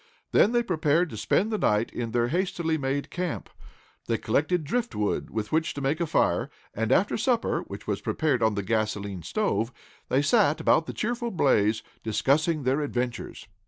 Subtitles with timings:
[0.31, 3.51] Then they prepared to spend the night in their hastily made camp.
[4.07, 8.41] They collected driftwood, with which to make a fire, and, after supper, which was prepared
[8.41, 9.71] on the gasolene stove,
[10.09, 13.45] they sat about the cheerful blaze, discussing their adventures.